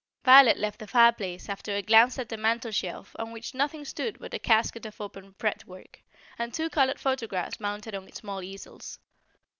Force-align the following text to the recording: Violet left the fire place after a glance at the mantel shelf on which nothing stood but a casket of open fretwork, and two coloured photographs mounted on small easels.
Violet 0.25 0.57
left 0.57 0.79
the 0.79 0.87
fire 0.87 1.11
place 1.11 1.47
after 1.47 1.75
a 1.75 1.83
glance 1.83 2.17
at 2.17 2.27
the 2.29 2.35
mantel 2.35 2.71
shelf 2.71 3.15
on 3.19 3.31
which 3.31 3.53
nothing 3.53 3.85
stood 3.85 4.17
but 4.17 4.33
a 4.33 4.39
casket 4.39 4.83
of 4.87 4.99
open 4.99 5.33
fretwork, 5.37 6.01
and 6.39 6.51
two 6.51 6.71
coloured 6.71 6.99
photographs 6.99 7.59
mounted 7.59 7.93
on 7.93 8.11
small 8.11 8.41
easels. 8.41 8.97